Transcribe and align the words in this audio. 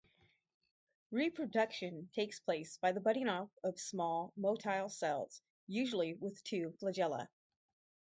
Reproduction 1.11 2.09
takes 2.11 2.39
place 2.39 2.77
by 2.79 2.91
the 2.91 2.99
budding-off 2.99 3.51
of 3.63 3.77
small 3.79 4.33
motile 4.35 4.89
cells, 4.89 5.43
usually 5.67 6.15
with 6.15 6.43
two 6.43 6.71
flagella. 6.81 7.27